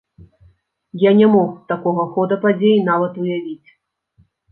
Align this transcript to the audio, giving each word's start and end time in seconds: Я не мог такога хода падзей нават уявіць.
Я 1.01 1.11
не 1.19 1.27
мог 1.33 1.51
такога 1.71 2.05
хода 2.15 2.37
падзей 2.45 2.81
нават 2.89 3.21
уявіць. 3.25 3.69